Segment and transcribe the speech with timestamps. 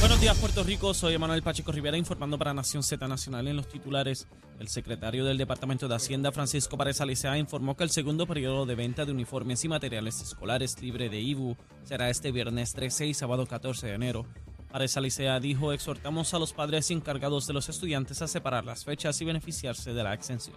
[0.00, 0.94] Buenos días, Puerto Rico.
[0.94, 4.26] Soy Emanuel Pacheco Rivera informando para Nación Z Nacional en los titulares.
[4.58, 8.76] El secretario del Departamento de Hacienda, Francisco Párez Alicea, informó que el segundo periodo de
[8.76, 13.44] venta de uniformes y materiales escolares libre de IBU será este viernes 13 y sábado
[13.46, 14.24] 14 de enero.
[14.72, 19.20] Párez Alicea dijo, exhortamos a los padres encargados de los estudiantes a separar las fechas
[19.20, 20.56] y beneficiarse de la exención.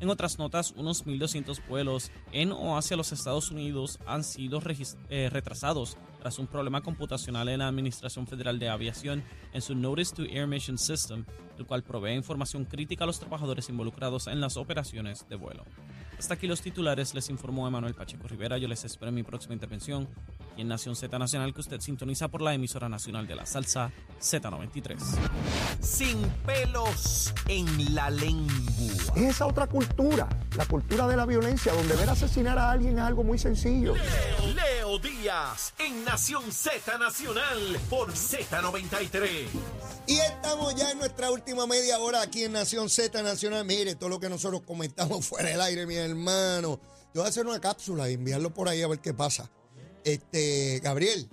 [0.00, 4.60] En otras notas, unos 1.200 vuelos en o hacia los Estados Unidos han sido
[5.08, 5.96] eh, retrasados
[6.26, 10.48] tras un problema computacional en la Administración Federal de Aviación en su Notice to Air
[10.48, 11.24] Mission System,
[11.56, 15.62] el cual provee información crítica a los trabajadores involucrados en las operaciones de vuelo.
[16.18, 18.58] Hasta aquí los titulares, les informó Emanuel Pacheco Rivera.
[18.58, 20.08] Yo les espero en mi próxima intervención
[20.56, 23.92] y en Nación Z Nacional que usted sintoniza por la emisora nacional de la salsa
[24.20, 24.98] Z93.
[25.80, 29.14] Sin pelos en la lengua.
[29.14, 33.04] Es esa otra cultura, la cultura de la violencia, donde ver asesinar a alguien es
[33.04, 33.94] algo muy sencillo.
[33.94, 34.65] Leo,
[34.96, 39.46] Leo Díaz en Nación Z Nacional por Z93.
[40.06, 43.64] Y estamos ya en nuestra última media hora aquí en Nación Z Nacional.
[43.64, 46.80] Mire, todo lo que nosotros comentamos fuera del aire, mi hermano.
[47.14, 49.50] Yo voy a hacer una cápsula y enviarlo por ahí a ver qué pasa.
[50.04, 51.28] Este, Gabriel,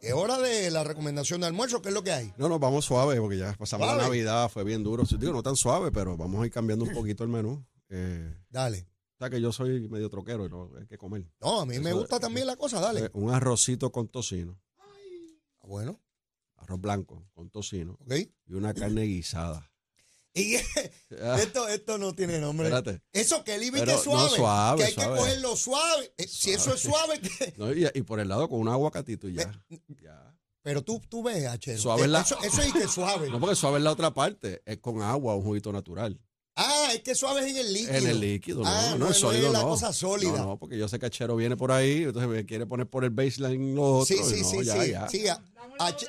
[0.00, 2.32] es hora de la recomendación de almuerzo, ¿qué es lo que hay?
[2.36, 5.04] No, no, vamos suave, porque ya pasamos la Navidad, fue bien duro.
[5.04, 7.64] Digo, no tan suave, pero vamos a ir cambiando un poquito el menú.
[7.90, 8.86] Eh, dale.
[9.20, 11.30] O sea que yo soy medio troquero y no hay que comer.
[11.42, 13.00] No, a mí me gusta también la cosa, dale.
[13.04, 14.58] Eh, un arrocito con tocino.
[14.78, 16.00] Ah, bueno.
[16.56, 17.98] Arroz blanco con tocino.
[18.00, 18.14] Ok.
[18.46, 19.70] Y una carne guisada.
[20.32, 20.54] Y
[21.38, 22.68] esto, esto no tiene nombre.
[22.68, 23.02] Espérate.
[23.12, 24.78] Eso que el ibi que suave, no, suave.
[24.78, 25.10] Que hay suave.
[25.10, 26.14] que cogerlo suave.
[26.16, 27.20] Eh, si eso es suave.
[27.38, 27.52] Que...
[27.58, 29.52] No, y, y, por el lado con un aguacatito y ya.
[30.02, 30.34] ya.
[30.62, 31.76] Pero tú, tú ves, H.
[31.76, 32.22] Suave la...
[32.22, 33.28] eso, eso es que suave.
[33.30, 34.62] No, porque suave es la otra parte.
[34.64, 36.18] Es con agua, un juguito natural.
[36.90, 37.94] Ah, es que suave es en el líquido.
[37.94, 39.58] En el líquido, no, ah, no, no, es sólido, es no.
[39.58, 40.32] la cosa sólida.
[40.32, 43.04] No, no, porque yo sé que Achero viene por ahí, entonces me quiere poner por
[43.04, 44.16] el baseline lo otro.
[44.16, 44.90] Sí, sí, no, sí, ya, sí.
[44.90, 45.08] ya.
[45.08, 45.24] sí
[45.78, 46.06] H...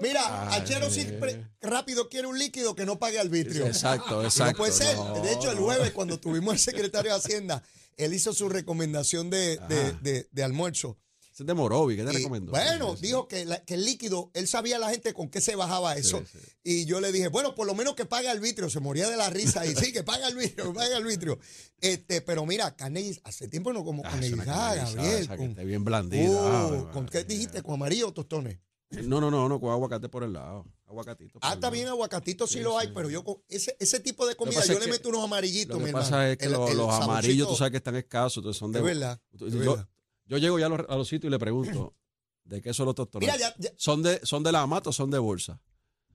[0.00, 3.66] Mira, Ay, Achero siempre rápido quiere un líquido que no pague arbitrio.
[3.66, 4.52] Exacto, exacto.
[4.52, 4.96] No puede ser.
[4.96, 5.22] no.
[5.22, 7.62] De hecho, el jueves, cuando tuvimos al secretario de Hacienda,
[7.96, 10.96] él hizo su recomendación de, de, de, de almuerzo.
[11.42, 12.52] Es de Morovi, ¿qué te recomendó?
[12.52, 15.54] Bueno, Sí, dijo que, la- que el líquido, él sabía la gente con qué se
[15.56, 16.20] bajaba eso.
[16.20, 16.48] Sí, sí.
[16.64, 18.70] Y yo le dije, bueno, por lo menos que pague arbitrio.
[18.70, 21.38] Se moría de la risa y sí, que pague arbitrio, que pague arbitrio.
[21.80, 25.28] Este, pero mira, carne hace tiempo no como Ah, carne Gabriel.
[25.28, 26.30] que con- esté bien blandida.
[26.30, 27.62] Uh, Ave ¿Con qué dijiste?
[27.62, 28.58] ¿Con amarillo o tostones?
[28.90, 30.66] No, no, no, no, con aguacate por el lado.
[30.86, 31.38] Aguacatito.
[31.40, 32.92] Ah, está bien, aguacatito sí, Sí, lo hay, sí.
[32.94, 35.92] pero yo con ese, ese tipo de comida yo le meto unos amarillitos, Lo que
[35.92, 38.70] pasa es que El- los, el los amarillos, tú sabes que están escasos, entonces son
[38.70, 38.80] de.
[38.80, 39.88] Es verdad, Yo, es yo- verdad.
[40.26, 41.94] Yo llego ya a los, a los sitios y le pregunto,
[42.44, 43.26] ¿de qué son los tostones?
[43.28, 45.60] Mira, ya, ya- ¿Son de, ¿Son de la mata o son de bolsa?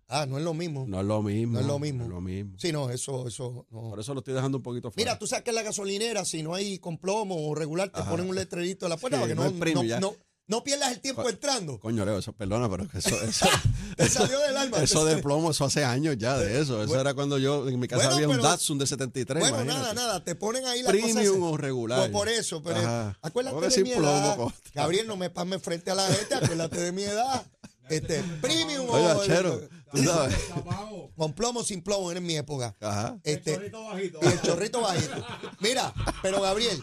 [0.10, 0.86] Ah, no es lo mismo.
[0.88, 1.54] No es lo mismo.
[1.56, 1.98] No es lo mismo.
[2.00, 2.58] No es lo mismo.
[2.58, 3.68] Sí, no, eso, eso.
[3.70, 3.90] no.
[3.90, 5.12] Por eso lo estoy dejando un poquito fuera.
[5.12, 8.00] Mira, tú sabes que en la gasolinera, si no hay con plomo o regular, te
[8.00, 8.12] Ajá.
[8.12, 10.00] ponen un letrerito en la puerta Sí, para que no no, no, ya.
[10.00, 10.16] no-
[10.48, 11.80] no pierdas el tiempo Co- entrando.
[11.80, 13.48] Coño, Leo, eso, perdona, pero que eso, eso,
[13.98, 14.78] Te salió del alma.
[14.82, 16.78] eso de plomo, eso hace años ya de eso.
[16.80, 17.02] Eso Bueno.
[17.02, 19.82] era cuando yo, en mi casa Bueno, había un pero- Datsun de 73, Bueno, imagínate.
[19.82, 22.00] nada, nada, te ponen ahí la Premium o regular.
[22.00, 23.18] Pues por eso, pero Ajá.
[23.22, 24.38] acuérdate de mi plomo, edad.
[24.38, 24.72] contra.
[24.74, 27.46] Gabriel, no me pasme frente a la gente, acuérdate de mi edad.
[27.90, 29.62] Este, premium Oye, o Achero,
[29.94, 30.36] tú sabes.
[31.16, 32.76] con plomo sin plomo en mi época.
[32.82, 33.18] Ajá.
[33.24, 35.16] Este, y el chorrito bajito.
[35.62, 36.82] Mira, pero Gabriel,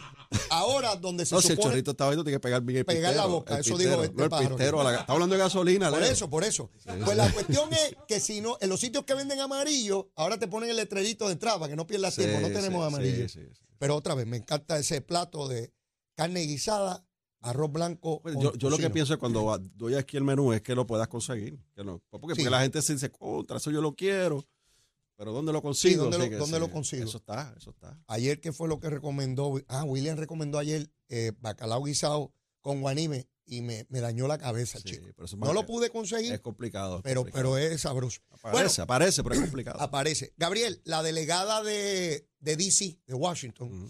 [0.49, 2.85] ahora donde se No, si el supone chorrito está bajito, tiene que pegar bien el
[2.85, 4.55] Pegar pistero, la boca, eso pistero, digo este no el pájaro.
[4.55, 4.81] pistero.
[4.81, 6.11] a la- está hablando de gasolina, Por Leo.
[6.11, 6.69] eso, por eso.
[7.03, 10.47] Pues la cuestión es que si no, en los sitios que venden amarillo, ahora te
[10.47, 12.39] ponen el letrerito de entrada para que no pierdas Sí, tiempo.
[12.39, 13.27] No tenemos amarillo.
[13.29, 13.65] sí, sí, sí.
[13.77, 15.73] Pero otra vez, me encanta ese plato de
[16.15, 17.05] carne guisada,
[17.41, 18.21] arroz blanco.
[18.21, 20.87] Pues yo, yo lo que pienso es cuando doy aquí el menú es que lo
[20.87, 21.59] puedas conseguir.
[21.75, 24.45] Que no, porque, porque la gente se dice, contra eso yo lo quiero.
[25.17, 26.03] Pero ¿dónde lo consigo?
[26.03, 27.05] ¿dónde Así lo- que dónde lo consigo?
[27.05, 27.97] Eso está, eso está.
[28.07, 29.61] Ayer, ¿qué fue lo que recomendó?
[29.67, 34.79] Ah, William recomendó ayer eh, bacalao guisado con guanime y me, me dañó la cabeza,
[34.79, 35.07] Sí, chico.
[35.15, 36.97] pero No lo pude conseguir, Es complicado.
[36.97, 37.53] es pero, complicado.
[37.53, 38.21] pero es sabroso.
[38.31, 39.79] Aparece, aparece, pero es complicado.
[39.79, 40.33] Aparece.
[40.35, 43.87] Gabriel, la delegada de, de DC, de Washington,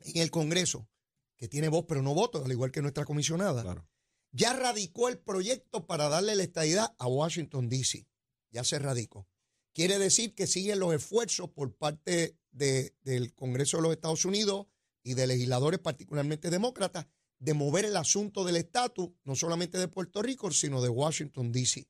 [0.00, 0.88] en el Congreso,
[1.36, 3.88] que tiene voz pero no voto, al igual que nuestra comisionada, claro.
[4.32, 8.06] ya radicó el proyecto para darle la estadidad a Washington, D.C.
[8.50, 9.26] Ya se radicó.
[9.74, 14.66] Quiere decir que siguen los esfuerzos por parte de- del Congreso de los Estados Unidos
[15.02, 17.06] y de legisladores, particularmente demócratas,
[17.38, 21.86] de mover el asunto del estatus, no solamente de Puerto Rico, sino de Washington, D.C.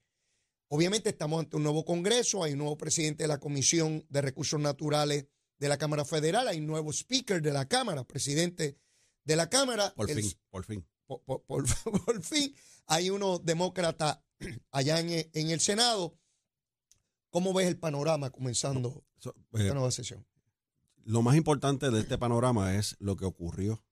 [0.69, 4.59] Obviamente estamos ante un nuevo Congreso, hay un nuevo presidente de la Comisión de Recursos
[4.59, 5.27] Naturales
[5.59, 8.79] de la Cámara Federal, hay un nuevo speaker de la Cámara, presidente
[9.25, 9.93] de la Cámara.
[9.95, 10.87] Por El- fin, por fin.
[11.07, 12.55] por, por- por- por fin
[12.87, 14.21] hay unos demócratas
[14.73, 16.19] allá en, en el Senado.
[17.35, 20.25] ¿Cómo ves el panorama comenzando So, eh, esta nueva sesión?
[21.03, 23.85] lo más importante de este panorama es lo que ocurrió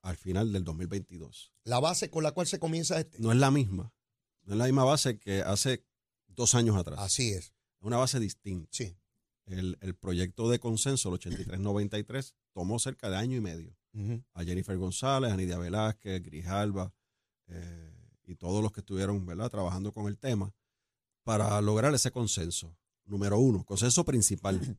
[0.00, 1.52] al final del 2022.
[1.64, 3.18] La base con la cual se comienza este.
[3.18, 3.92] No es la misma,
[4.44, 5.84] No es la misma base que hace
[6.26, 6.98] dos años atrás.
[7.00, 7.48] Así es.
[7.48, 8.66] Es una base distinta.
[8.72, 8.96] Sí.
[9.44, 13.76] El, el proyecto de consenso, el 8393, tomó cerca de año y medio.
[14.32, 16.94] A Jennifer González, a Nidia Velázquez, Grijalba
[17.48, 17.92] eh,
[18.24, 19.50] y todos los que estuvieron ¿verdad?
[19.50, 20.54] trabajando con el tema
[21.24, 22.76] para lograr ese consenso.
[23.04, 24.78] Número uno, consenso principal,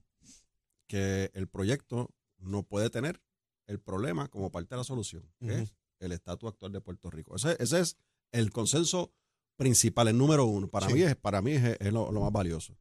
[0.88, 3.22] que el proyecto no puede tener
[3.68, 7.36] el problema como parte de la solución, que es el estatus actual de Puerto Rico.
[7.36, 7.98] Ese, ese es
[8.32, 9.14] el consenso
[9.56, 10.68] principal, el número uno.
[10.68, 10.94] Para Sí.
[10.94, 12.76] mí es, para mí es, es lo, lo más valioso.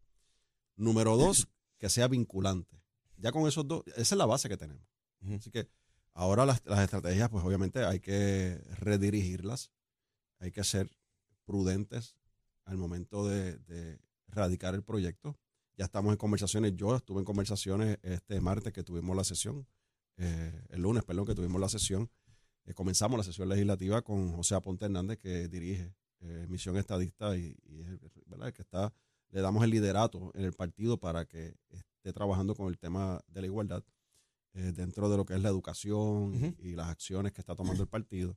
[0.76, 1.48] Número dos,
[1.78, 2.82] que sea vinculante.
[3.16, 4.84] Ya con esos dos, esa es la base que tenemos.
[5.36, 5.68] Así que
[6.14, 9.70] ahora las, las estrategias, pues obviamente hay que redirigirlas,
[10.40, 10.90] hay que ser
[11.44, 12.16] prudentes
[12.64, 13.98] al momento de, de
[14.28, 15.36] radicar el proyecto.
[15.76, 19.66] Ya estamos en conversaciones, yo estuve en conversaciones este martes que tuvimos la sesión,
[20.18, 22.10] eh, el lunes, perdón, que tuvimos la sesión.
[22.64, 27.56] Eh, comenzamos la sesión legislativa con José Aponte Hernández, que dirige eh, Misión Estadista y,
[27.64, 28.92] y es el, que está,
[29.30, 33.40] le damos el liderato en el partido para que esté trabajando con el tema de
[33.40, 33.82] la igualdad
[34.52, 38.36] dentro de lo que es la educación y las acciones que está tomando el partido,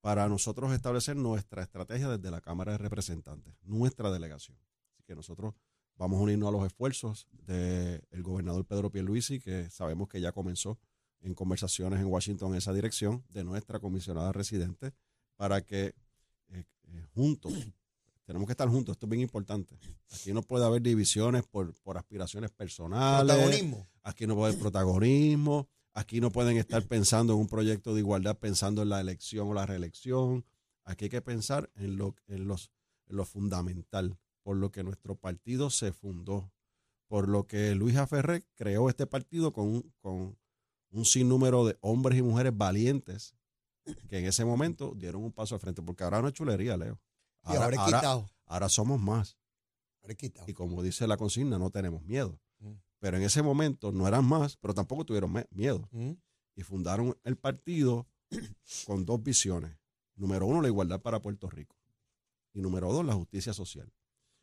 [0.00, 4.56] para nosotros establecer nuestra estrategia desde la Cámara de Representantes, nuestra delegación.
[4.92, 5.54] Así que nosotros
[5.96, 10.78] vamos a unirnos a los esfuerzos del gobernador Pedro Pierluisi, que sabemos que ya comenzó
[11.20, 14.92] en conversaciones en Washington en esa dirección, de nuestra comisionada residente,
[15.36, 15.94] para que
[16.48, 17.52] eh, eh, juntos,
[18.24, 19.76] tenemos que estar juntos, esto es bien importante.
[20.10, 23.34] Aquí no puede haber divisiones por, por aspiraciones personales.
[23.34, 23.86] Protagonismo.
[24.02, 25.68] Aquí no puede haber protagonismo.
[25.92, 29.54] Aquí no pueden estar pensando en un proyecto de igualdad, pensando en la elección o
[29.54, 30.44] la reelección.
[30.84, 32.70] Aquí hay que pensar en lo, en los,
[33.06, 36.52] en lo fundamental, por lo que nuestro partido se fundó,
[37.08, 40.38] por lo que Luis Aferré creó este partido con, un- con
[40.92, 43.34] un sinnúmero de hombres y mujeres valientes
[44.08, 47.00] que en ese momento dieron un paso al frente, porque ahora no es chulería, Leo.
[47.44, 48.30] Y ahora es quitado.
[48.46, 49.36] ahora somos más.
[50.02, 50.50] Ahora.
[50.50, 52.38] Y como dice la consigna, no tenemos miedo.
[53.00, 53.02] Mm.
[53.02, 55.88] Pero en ese momento no eran más, pero tampoco tuvieron miedo.
[55.92, 56.18] Ujú.
[56.54, 58.06] Y fundaron el partido
[58.86, 59.76] con dos visiones.
[60.16, 61.76] Número uno, la igualdad para Puerto Rico.
[62.52, 63.90] Y número dos, la justicia social.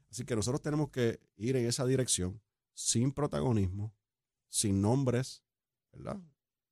[0.10, 2.42] Así que nosotros tenemos que ir en esa dirección
[2.74, 3.94] sin protagonismo,
[4.48, 5.44] sin nombres,
[5.92, 6.20] ¿verdad?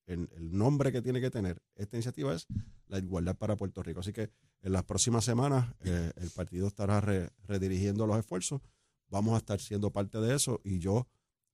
[0.07, 2.47] El, el nombre que tiene que tener esta iniciativa es
[2.87, 3.99] la igualdad para Puerto Rico.
[3.99, 4.29] Así que
[4.61, 8.61] en las próximas semanas eh, el partido estará re- redirigiendo los esfuerzos.
[9.09, 11.07] Vamos a estar siendo parte de eso y yo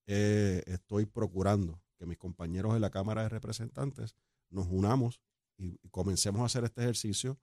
[0.07, 4.15] eh, estoy procurando que mis compañeros de la Cámara de Representantes
[4.49, 5.21] nos unamos
[5.57, 7.39] y, y comencemos a hacer este ejercicio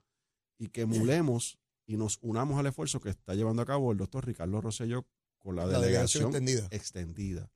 [0.59, 4.27] y que emulemos y nos unamos al esfuerzo que está llevando a cabo el doctor
[4.27, 5.07] Ricardo Rosselló
[5.39, 6.69] con la, La delegación delegación extendida.
[6.71, 7.53] extendida,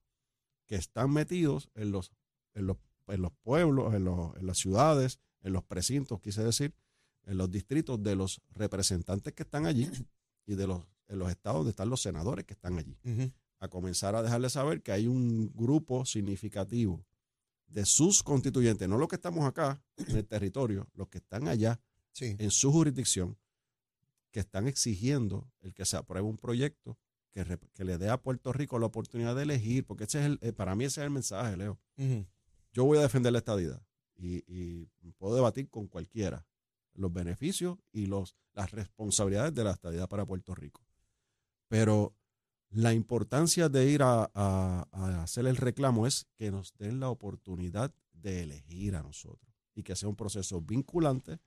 [0.66, 2.12] que están metidos en los,
[2.54, 2.78] en los,
[3.08, 6.74] en los pueblos, en, los, en las ciudades, en los precintos, quise decir,
[7.24, 9.90] en los distritos de los representantes que están allí
[10.46, 12.96] y de los, en los estados donde están los senadores que están allí.
[13.62, 17.04] A comenzar a dejarles saber que hay un grupo significativo
[17.68, 21.80] de sus constituyentes, no los que estamos acá en el territorio, los que están allá
[22.10, 22.34] Sí.
[22.38, 23.38] en su jurisdicción,
[24.32, 26.98] que están exigiendo el que se apruebe un proyecto
[27.30, 30.38] que, que le dé a Puerto Rico la oportunidad de elegir, porque ese es el,
[30.42, 31.78] eh, para mí ese es el mensaje, Leo.
[32.72, 33.80] Yo voy a defender la estadidad
[34.16, 36.46] y, y puedo debatir con cualquiera
[36.94, 40.84] los beneficios y los, las responsabilidades de la estadidad para Puerto Rico.
[41.68, 42.14] Pero
[42.72, 47.94] la importancia de ir a, a- hacer el reclamo es que nos den la oportunidad
[48.12, 51.38] de elegir a nosotros y que sea un proceso vinculante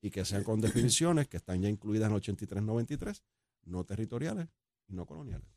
[0.00, 3.22] y que sean con definiciones que están ya incluidas en 8393,
[3.64, 4.48] no territoriales
[4.88, 5.48] y no coloniales.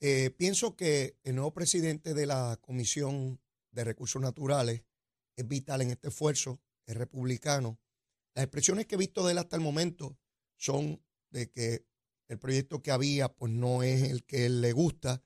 [0.00, 4.82] Eh, pienso que el nuevo presidente de la Comisión de Recursos Naturales
[5.36, 7.78] es vital en este esfuerzo, es republicano.
[8.34, 10.18] Las expresiones que he visto de él hasta el momento
[10.56, 11.86] son de que
[12.28, 15.22] el proyecto que había pues no es el que él le gusta.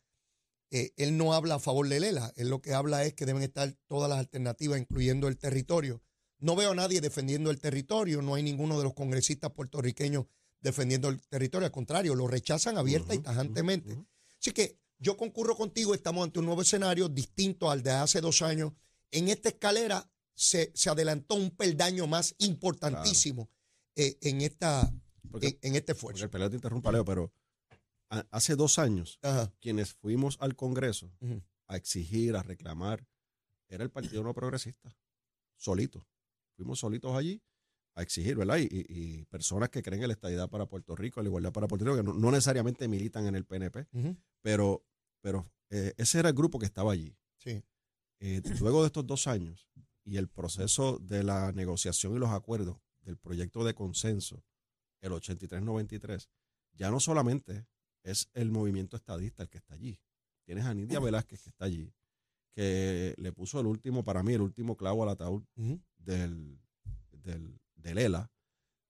[0.71, 3.43] Eh, él no habla a favor de Lela, él lo que habla es que deben
[3.43, 6.03] estar todas las alternativas, incluyendo el territorio.
[6.39, 10.27] No veo a nadie defendiendo el territorio, no hay ninguno de los congresistas puertorriqueños
[10.61, 13.99] defendiendo el territorio, al contrario, lo rechazan abierta y tajantemente.
[14.39, 18.43] Así que yo concurro contigo, estamos ante un nuevo escenario distinto al de hace dos
[18.43, 18.73] años.
[19.11, 23.51] En esta escalera se, se adelantó un peldaño más importantísimo
[23.97, 24.93] eh, en, esta,
[25.31, 26.25] Porque, en, en este porque esfuerzo.
[26.25, 27.33] el peleo te interrumpa, Leo, pero
[28.11, 29.53] a- hace dos años Ajá.
[29.61, 31.13] quienes fuimos al Congreso
[31.69, 33.07] a exigir, a reclamar,
[33.69, 34.97] era el Partido No Progresista,
[35.57, 36.07] solito.
[36.57, 37.41] Fuimos solitos allí
[37.95, 38.59] a exigir, ¿verdad?
[38.59, 41.69] Y, y- y personas que creen en la estadidad para Puerto Rico, la igualdad para
[41.69, 43.87] Puerto Rico, que no, no necesariamente militan en el PNP,
[44.43, 44.85] pero,
[45.21, 47.17] pero eh, ese era el grupo que estaba allí.
[47.39, 47.63] Sí.
[48.21, 49.69] Eh, luego de estos dos años
[50.05, 54.45] y el proceso de la negociación y los acuerdos del proyecto de consenso,
[55.01, 56.31] el 8393,
[56.73, 57.67] ya no solamente
[58.03, 59.99] es el movimiento estadista el que está allí.
[60.45, 61.93] Tienes a Nidia Velázquez que está allí,
[62.53, 65.45] que le puso el último, para mí, el último clavo al ataúd
[65.97, 66.61] del,
[67.13, 68.31] del, del ELA,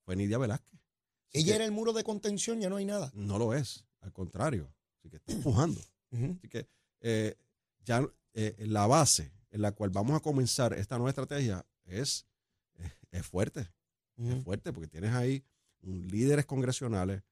[0.04, 0.80] fue Nidia Velázquez.
[1.28, 3.12] Así Ella que era el muro de contención, ya no hay nada.
[3.14, 4.74] No lo es, al contrario.
[4.98, 5.80] Así que está empujando.
[6.12, 6.66] Así que
[7.00, 7.36] eh,
[7.84, 12.26] ya eh, la base en la cual vamos a comenzar esta nueva estrategia es,
[12.74, 13.70] es, es fuerte.
[14.16, 15.42] Es fuerte porque tienes ahí
[15.82, 17.22] líderes congresionales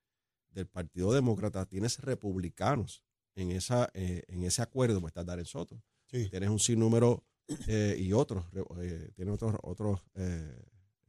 [0.51, 5.83] del Partido Demócrata, tienes republicanos en, esa, eh, en ese acuerdo, pues está Darren Soto.
[6.07, 6.29] Sí.
[6.31, 7.25] Tienes un sinnúmero
[7.67, 8.45] eh, y otros,
[8.81, 10.01] eh, tienes otros, otros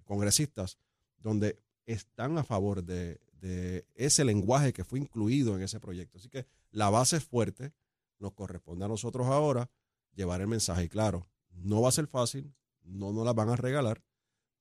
[0.04, 0.78] congresistas
[1.18, 6.18] donde están a favor de, de ese lenguaje que fue incluido en ese proyecto.
[6.18, 7.74] Así que la base es fuerte,
[8.20, 9.70] nos corresponde a nosotros ahora
[10.14, 10.84] llevar el mensaje.
[10.84, 12.54] Y claro, no va a ser fácil,
[12.84, 14.04] no nos la van a regalar,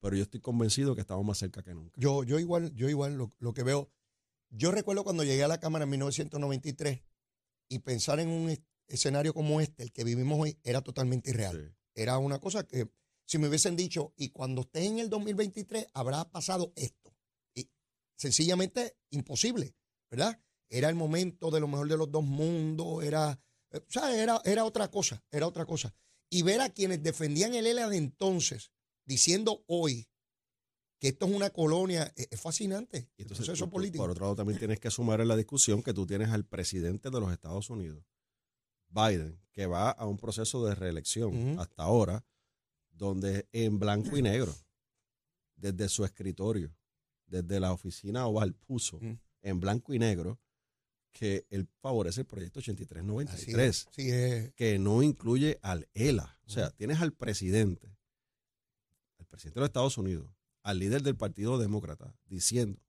[0.00, 1.98] pero yo estoy convencido que estamos más cerca que nunca.
[2.00, 3.90] Yo, yo igual, yo igual lo, lo que veo.
[4.50, 7.02] Yo recuerdo cuando llegué a la Cámara en 1993
[7.68, 11.56] y pensar en un es- escenario como este, el que vivimos hoy, era totalmente irreal.
[11.68, 11.76] Sí.
[12.02, 12.88] Era una cosa que
[13.26, 17.14] si me hubiesen dicho, y cuando esté en el 2023 habrá pasado esto.
[17.54, 17.68] Y
[18.16, 19.74] sencillamente imposible,
[20.10, 20.40] ¿verdad?
[20.70, 23.38] Era el momento de lo mejor de los dos mundos, era,
[23.70, 25.94] eh, o sea, era, era otra cosa, era otra cosa.
[26.30, 28.72] Y ver a quienes defendían el ELA de entonces,
[29.08, 30.06] diciendo hoy
[31.00, 32.98] que esto es una colonia, es, es fascinante.
[33.16, 34.02] Y el entonces, proceso tú- tú, político.
[34.04, 37.10] por otro lado, también tienes que sumar en la discusión que tú tienes al presidente
[37.10, 38.04] de los Estados Unidos,
[38.88, 42.24] Biden, que va a un proceso de reelección hasta ahora,
[42.90, 44.54] donde en blanco y negro,
[45.56, 46.74] desde su escritorio,
[47.26, 49.00] desde la oficina oval, puso
[49.42, 50.40] en blanco y negro
[51.12, 54.52] que él favorece el proyecto Así 8393 es, sí, es.
[54.54, 56.38] que no incluye al ELA.
[56.46, 57.96] O sea, tienes al presidente,
[59.28, 60.30] presidente de los Estados Unidos,
[60.62, 62.80] al líder del Partido Demócrata, diciendo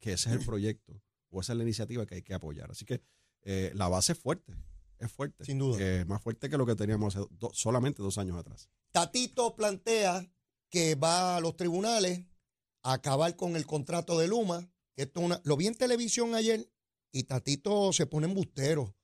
[0.00, 1.00] que ese es el proyecto
[1.30, 2.70] o esa es la iniciativa que hay que apoyar.
[2.70, 3.02] Así que
[3.42, 4.54] eh, la base es fuerte,
[4.98, 5.44] es fuerte.
[5.44, 5.76] Sin duda.
[5.80, 8.68] Eh, más fuerte que lo que teníamos hace do- solamente dos años atrás.
[8.92, 10.30] Tatito plantea
[10.70, 12.20] que va a los tribunales
[12.82, 14.70] a acabar con el contrato de Luma.
[14.96, 16.70] Esto es una, lo vi en televisión ayer
[17.12, 18.96] y Tatito se pone embustero.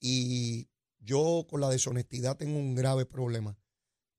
[0.00, 3.58] Y yo con la deshonestidad tengo un grave problema.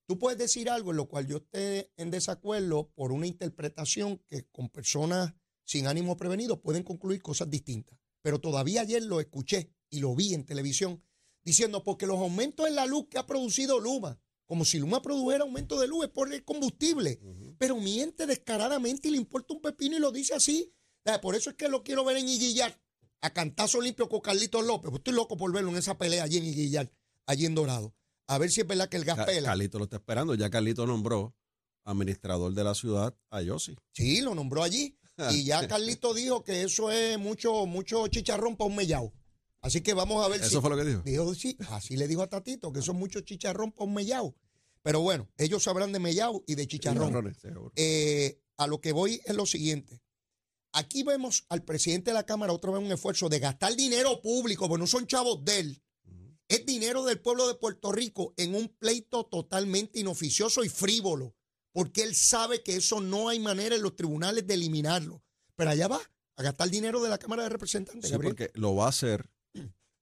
[0.08, 4.48] Tú puedes decir algo en lo cual yo esté en desacuerdo por una interpretación que
[4.48, 5.34] con personas
[5.66, 7.98] sin ánimo prevenido pueden concluir cosas distintas.
[8.22, 11.04] Pero todavía ayer lo escuché y lo vi en televisión
[11.44, 15.44] diciendo porque los aumentos en la luz que ha producido Luma, como si Luma produjera
[15.44, 17.20] aumento de luz, es por el combustible.
[17.58, 20.72] Pero miente descaradamente y le importa un pepino y lo dice así.
[21.20, 22.80] Por eso es que lo quiero ver en Iguillar,
[23.20, 24.88] a cantazo limpio con Carlitos López.
[24.88, 26.90] Pues estoy loco por verlo en esa pelea allí en Iguillar,
[27.26, 27.94] allí en Dorado.
[28.28, 29.48] A ver si es verdad que el gas Ca- pela.
[29.48, 30.34] Carlito lo está esperando.
[30.34, 31.34] Ya Carlito nombró
[31.84, 33.76] administrador de la ciudad a Yossi.
[33.92, 34.94] Sí, lo nombró allí.
[35.32, 39.12] Y ya Carlito dijo que eso es mucho, mucho chicharrón para un mellao.
[39.60, 40.46] Así que vamos a ver si.
[40.46, 41.02] Eso fue lo que dijo.
[41.02, 44.36] Dijo, sí, así le dijo a Tatito, que eso es mucho chicharrón para un mellao.
[44.82, 47.34] Pero bueno, ellos sabrán de mellao y de chicharrón.
[47.74, 50.00] Eh, a lo que voy es lo siguiente.
[50.72, 54.68] Aquí vemos al presidente de la Cámara otra vez un esfuerzo de gastar dinero público,
[54.68, 55.82] porque no son chavos de él.
[56.48, 61.34] Es dinero del pueblo de Puerto Rico en un pleito totalmente inoficioso y frívolo,
[61.72, 65.22] porque él sabe que eso no hay manera en los tribunales de eliminarlo.
[65.54, 66.00] Pero allá va,
[66.36, 68.06] a gastar dinero de la Cámara de Representantes.
[68.06, 68.34] Sí, Gabriel.
[68.34, 69.28] porque lo va a hacer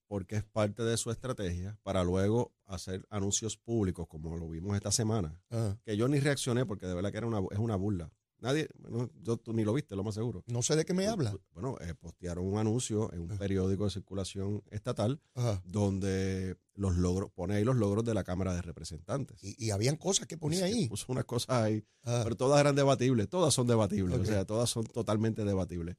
[0.08, 4.92] porque es parte de su estrategia para luego hacer anuncios públicos como lo vimos esta
[4.92, 5.40] semana.
[5.84, 8.12] Que yo ni reaccioné porque de verdad que era una, es una burla.
[8.46, 10.44] Nadie, bueno, yo, tú ni lo viste, lo más seguro.
[10.46, 11.36] no sé de qué me habla.
[11.52, 13.36] Bueno, eh, postearon un anuncio en un Ah.
[13.38, 15.60] periódico de circulación estatal Ajá.
[15.66, 19.42] donde los logros, pone ahí los logros de la Cámara de Representantes.
[19.42, 20.88] Y, y habían cosas que ponía Sí, ahí.
[20.88, 24.70] Puso unas cosas ahí Ah, pero todas eran debatibles, todas son debatibles, o sea, todas
[24.70, 25.96] son totalmente debatibles.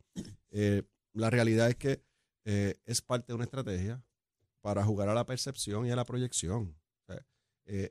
[0.52, 2.02] Eh, la realidad es que
[2.46, 4.02] eh, es parte de una estrategia
[4.62, 6.78] para jugar a la percepción y a la proyección.
[7.02, 7.26] O sea,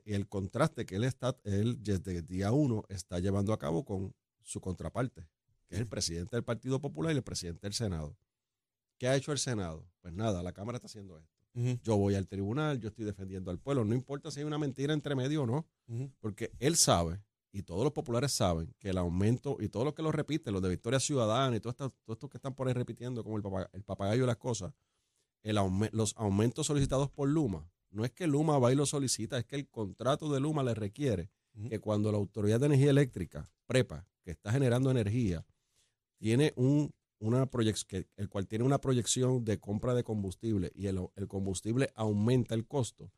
[0.05, 3.85] y el contraste que él está, él desde el día uno está llevando a cabo
[3.85, 4.15] con
[4.47, 5.27] su contraparte,
[5.67, 8.17] que es el presidente del Partido Popular y el presidente del Senado.
[8.97, 9.85] ¿Qué ha hecho el Senado?
[10.01, 11.31] Pues nada, la Cámara está haciendo esto.
[11.83, 14.93] Yo voy al tribunal, yo estoy defendiendo al pueblo, no importa si hay una mentira
[14.93, 15.67] entre medio o no.
[16.19, 20.01] Porque él sabe, y todos los populares saben, que el aumento, y todos los que
[20.03, 23.23] lo repiten, los de Victoria Ciudadana y todos estos, estos que están por ahí repitiendo
[23.23, 24.73] como el, papag- el papagayo de las cosas,
[25.43, 29.37] el aume- los aumentos solicitados por Luma, no es que Luma va y lo solicita,
[29.37, 31.31] es que el contrato de Luma le requiere
[31.69, 35.45] que cuando la Autoridad de Energía Eléctrica, PREPA, que está generando energía,
[36.17, 40.99] tiene un, una proyección, el cual tiene una proyección de compra de combustible y el,
[41.29, 43.09] combustible aumenta el costo,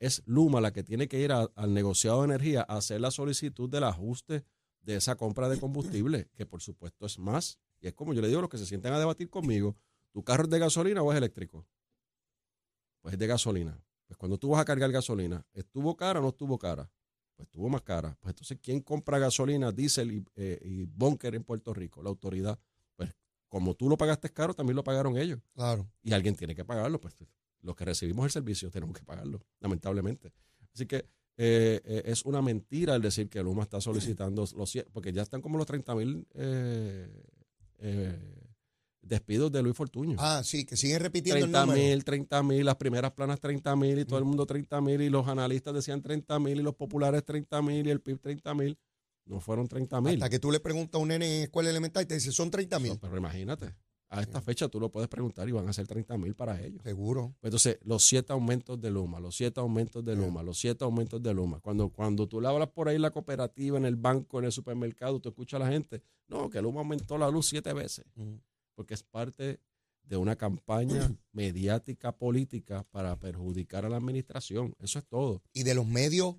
[0.00, 3.70] es Luma la que tiene que ir al negociado de energía a hacer la solicitud
[3.70, 4.44] del ajuste
[4.80, 8.26] de esa compra de combustible, que por supuesto es más Y es como yo le
[8.26, 9.76] digo a los que se sientan a debatir conmigo,
[10.10, 11.68] ¿tu carro es de gasolina o es eléctrico?
[13.00, 13.80] Pues es de gasolina.
[14.08, 16.90] Pues cuando tú vas a cargar gasolina, ¿estuvo cara o no estuvo cara?
[17.38, 18.18] Pues estuvo más cara.
[18.20, 22.02] Pues entonces, ¿quién compra gasolina, diésel y, eh, y bunker en Puerto Rico?
[22.02, 22.58] La autoridad.
[22.96, 23.14] Pues
[23.46, 25.38] como tú lo pagaste caro, también lo pagaron ellos.
[25.54, 25.88] Claro.
[26.02, 27.00] Y alguien tiene que pagarlo.
[27.00, 27.14] Pues
[27.62, 30.32] los que recibimos el servicio tenemos que pagarlo, lamentablemente.
[30.74, 35.12] Así que eh, eh, es una mentira el decir que Luma está solicitando los porque
[35.12, 37.22] ya están como los 30 mil eh,
[37.78, 38.47] eh,
[39.08, 40.16] despidos de Luis Fortuño.
[40.18, 41.82] Ah, sí, que siguen repitiendo el 30 número.
[41.82, 45.08] mil, 30 mil, las primeras planas 30 mil y todo el mundo 30 mil y
[45.10, 48.78] los analistas decían 30 mil y los populares 30 mil y el PIB 30 mil.
[49.24, 50.14] No fueron 30 mil.
[50.14, 52.50] Hasta que tú le preguntas a un nene en escuela elemental y te dice, son
[52.50, 52.98] 30 mil.
[52.98, 53.74] Pero imagínate,
[54.10, 56.82] a esta fecha tú lo puedes preguntar y van a ser 30 mil para ellos.
[56.82, 57.34] Seguro.
[57.40, 61.22] Pues Entonces, los siete aumentos de Luma, los siete aumentos de Luma, los siete aumentos
[61.22, 61.60] de Luma.
[61.60, 64.52] Cuando, cuando tú le hablas por ahí en la cooperativa, en el banco, en el
[64.52, 68.06] supermercado, tú escuchas a la gente, no, que Luma aumentó la luz siete veces.
[68.78, 69.58] Porque es parte
[70.04, 74.72] de una campaña mediática política para perjudicar a la administración.
[74.78, 75.42] Eso es todo.
[75.52, 76.36] Y de los medios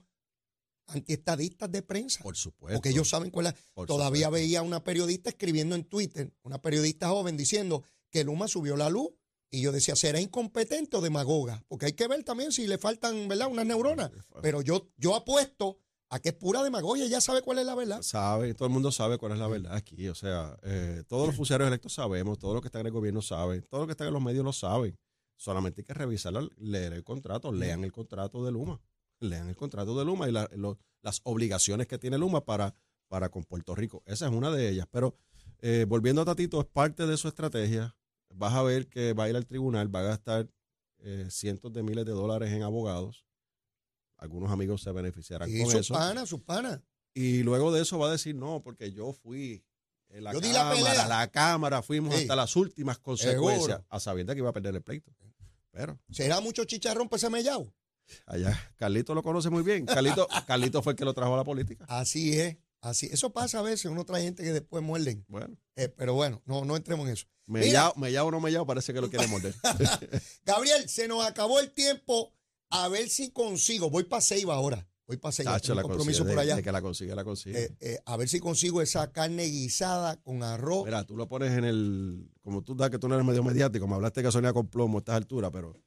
[0.88, 2.24] antiestadistas de prensa.
[2.24, 2.78] Por supuesto.
[2.78, 3.56] Porque ellos saben cuál es.
[3.74, 4.46] Por Todavía supuesto.
[4.46, 9.10] veía una periodista escribiendo en Twitter, una periodista joven diciendo que Luma subió la luz.
[9.52, 11.66] Y yo decía, ¿será incompetente o demagoga?
[11.68, 14.12] Porque hay que ver también si le faltan, ¿verdad?, unas neuronas.
[14.42, 15.78] Pero yo, yo apuesto
[16.10, 18.02] a que es pura demagogia, ella sabe cuál es la verdad.
[18.02, 20.08] Sabe, todo el mundo sabe cuál es la verdad aquí.
[20.10, 23.22] O sea, eh, todos los funcionarios electos sabemos, todos los que están en el gobierno
[23.22, 24.98] saben, todos los que están en los medios lo saben.
[25.38, 28.82] Solamente hay que revisar, leer el contrato, lean el contrato de Luma.
[29.22, 32.74] Lean el contrato de Luma y la- lo- las obligaciones que tiene Luma para,
[33.08, 34.02] para con Puerto Rico.
[34.06, 34.88] Esa es una de ellas.
[34.92, 35.16] Pero
[35.60, 37.96] eh, volviendo a Tatito, es parte de su estrategia.
[38.34, 40.50] Vas a ver que va a ir al tribunal, va a gastar
[41.00, 43.26] eh, cientos de miles de dólares en abogados.
[44.20, 45.94] Algunos amigos se beneficiarán Y con sus eso.
[45.94, 46.80] panas, sus panas.
[47.14, 49.64] Y luego de eso va a decir, no, porque yo fui
[50.10, 51.08] en la Yo di la cámara, pelea.
[51.08, 52.22] la, cámara, fuimos Sí.
[52.22, 53.86] hasta las últimas consecuencias, Seguro.
[53.90, 55.12] a sabiendas que iba a perder el pleito.
[55.72, 57.74] Pero ¿Será mucho chicharrón para ese mellao?
[58.26, 59.86] allá, Carlito lo conoce muy bien.
[59.86, 61.86] Carlito, Carlito fue el que lo trajo a la política.
[61.88, 63.08] Así es, así.
[63.12, 65.24] Eso pasa a veces, uno trae gente que después muerden.
[65.28, 67.28] Bueno, Eh, pero bueno, no, no entremos en eso.
[67.46, 69.54] mellao, mellao o no mellao, parece que lo quiere morder.
[70.46, 72.34] Gabriel, se nos acabó el tiempo.
[72.70, 73.90] A ver si consigo.
[73.90, 74.88] Voy para Ceiba ahora.
[75.08, 75.60] Voy para Ceiba.
[75.60, 76.56] Tengo la un compromiso consigue, por allá.
[76.56, 77.64] de que la consigue, la consigue.
[77.64, 80.86] Eh, eh, a ver si consigo esa carne guisada con arroz.
[80.86, 83.88] Mira, tú lo pones en el, como tú das que tú no eres medio mediático,
[83.88, 85.82] me hablaste de gasolina con plomo a estas alturas, pero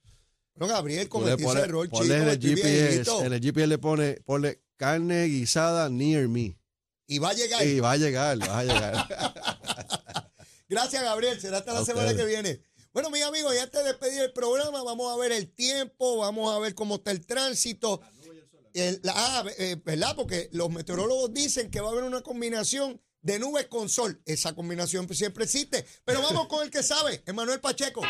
[0.56, 2.04] No, Gabriel, cometí ese error, chico.
[2.04, 6.58] en el GPS, en el GPS le pone, ponle carne guisada near me.
[7.06, 7.64] Y va a llegar.
[7.64, 9.06] Y va a llegar, va a llegar.
[10.68, 11.38] Gracias, Gabriel.
[11.38, 12.60] Será hasta la semana que viene.
[12.92, 14.82] Bueno, mis amigos, ya te despedí del programa.
[14.82, 18.02] Vamos a ver el tiempo, vamos a ver cómo está el tránsito.
[19.08, 20.14] Ah, eh, ¿verdad?
[20.14, 24.20] Porque los meteorólogos dicen que va a haber una combinación de nubes con sol.
[24.26, 25.86] Esa combinación siempre existe.
[26.04, 28.02] Pero vamos con el que sabe, Emanuel Pacheco.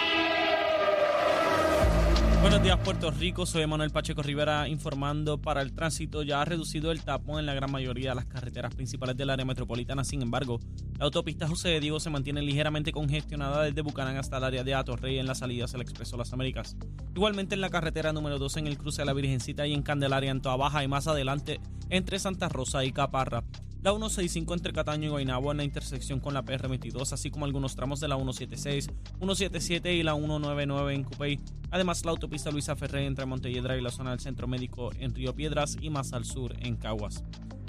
[2.43, 6.25] Buenos días Puerto Rico, soy Manuel Pacheco Rivera informando para el tránsito.
[6.25, 9.45] Ya ha reducido el tapón en la gran mayoría de las carreteras principales del área
[9.45, 10.03] metropolitana.
[10.03, 10.59] Sin embargo,
[10.99, 14.75] la autopista José de Diego se mantiene ligeramente congestionada desde Bucanán hasta el área de
[14.75, 16.77] Atorrey en las salidas al Expreso Las Américas.
[17.15, 20.33] Igualmente en la carretera número 2 en el cruce de la Virgencita y en Candelaria
[20.33, 23.45] en Toa Baja y más adelante entre Santa Rosa y Caparra.
[23.83, 27.75] La 165 entre Cataño y Guaynabo en la intersección con la PR22, así como algunos
[27.75, 31.41] tramos de la 176, 177 y la 199 en Cupey.
[31.73, 35.35] Además, la autopista Luisa Ferré entre Montelledra y la zona del Centro Médico en Río
[35.35, 37.25] Piedras y más al sur en Caguas.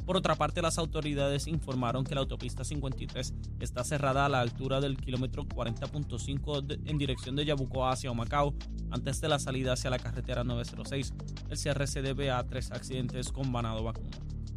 [0.06, 4.82] Por otra parte, las autoridades informaron que la autopista 53 está cerrada a la altura
[4.82, 8.54] del kilómetro 40.5 de- en dirección de Yabucoa hacia Humacao,
[8.92, 11.14] antes de la salida hacia la carretera 906.
[11.50, 14.10] El cierre se debe a tres accidentes con vanado vacuno.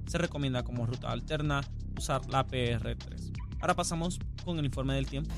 [0.07, 1.63] Se recomienda como ruta alterna
[1.97, 3.33] usar la PR3.
[3.61, 5.35] Ahora pasamos con el informe del tiempo.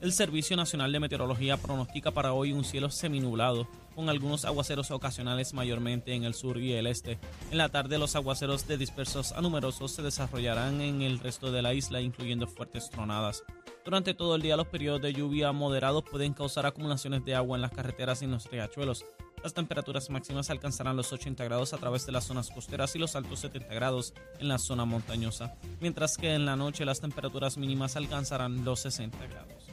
[0.00, 5.54] El Servicio Nacional de Meteorología pronostica para hoy un cielo seminublado, con algunos aguaceros ocasionales
[5.54, 7.18] mayormente en el sur y el este.
[7.50, 11.62] En la tarde los aguaceros de dispersos a numerosos se desarrollarán en el resto de
[11.62, 13.44] la isla, incluyendo fuertes tronadas.
[13.84, 17.62] Durante todo el día los periodos de lluvia moderados pueden causar acumulaciones de agua en
[17.62, 19.06] las carreteras y en los riachuelos.
[19.44, 23.14] Las temperaturas máximas alcanzarán los 80 grados a través de las zonas costeras y los
[23.14, 27.94] altos 70 grados en la zona montañosa, mientras que en la noche las temperaturas mínimas
[27.96, 29.66] alcanzarán los 60 grados.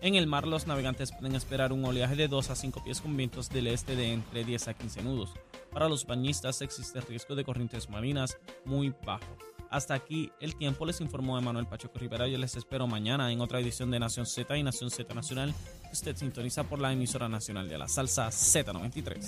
[0.00, 3.16] En el mar los navegantes pueden esperar un oleaje de 2 a 5 pies con
[3.16, 5.30] vientos del este de entre 10 a 15 nudos.
[5.70, 9.51] Para los bañistas existe riesgo de corrientes marinas muy bajo.
[9.72, 12.28] Hasta aquí el tiempo, les informó Emanuel Pacheco Rivera.
[12.28, 15.54] Yo les espero mañana en otra edición de Nación Z y Nación Z Nacional.
[15.90, 19.24] Usted sintoniza por la emisora nacional de la salsa Z93.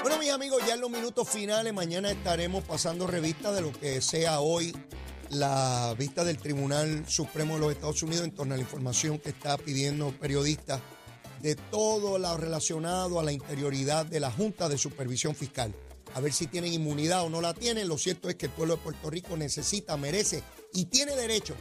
[0.00, 1.74] Bueno, mis amigos, ya los minutos finales.
[1.74, 4.74] Mañana estaremos pasando revista de lo que sea hoy
[5.28, 9.28] la vista del Tribunal Supremo de los Estados Unidos en torno a la información que
[9.28, 10.80] está pidiendo periodistas
[11.40, 15.74] de todo lo relacionado a la interioridad de la Junta de Supervisión Fiscal.
[16.14, 17.88] A ver si tienen inmunidad o no la tienen.
[17.88, 21.54] Lo cierto es que el pueblo de Puerto Rico necesita, merece y tiene derecho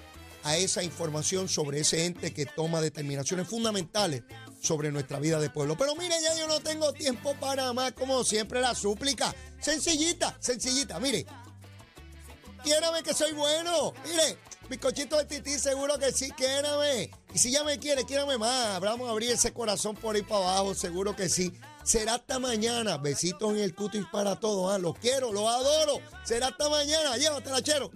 [0.44, 4.24] a esa información sobre ese ente que toma determinaciones fundamentales
[4.62, 5.76] sobre nuestra vida de pueblo.
[5.78, 9.34] Pero mire, ya yo no tengo tiempo para más, como siempre la súplica.
[9.60, 11.26] Sencillita, sencillita, mire.
[12.66, 13.94] Quiérame que soy bueno.
[14.04, 17.12] Mire, bizcochito de tití, seguro que sí, quiérame.
[17.32, 18.80] Y si ya me quiere, quiérame más.
[18.80, 21.54] Vamos a abrir ese corazón por ahí para abajo, seguro que sí.
[21.84, 22.98] Será hasta mañana.
[22.98, 24.74] Besitos en el cutis para todos.
[24.74, 24.80] ¿ah?
[24.80, 26.02] Los quiero, los adoro.
[26.24, 27.16] Será hasta mañana.
[27.18, 27.92] Llévatela, chero.